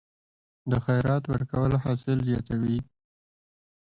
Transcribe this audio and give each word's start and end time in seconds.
د 0.69 0.71
خیرات 0.85 1.23
ورکول 1.33 1.71
حاصل 1.83 2.17
زیاتوي؟ 2.27 2.77